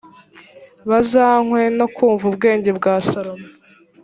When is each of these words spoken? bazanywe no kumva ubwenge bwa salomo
bazanywe 0.89 1.61
no 1.77 1.85
kumva 1.95 2.23
ubwenge 2.31 2.69
bwa 2.77 2.93
salomo 3.07 3.47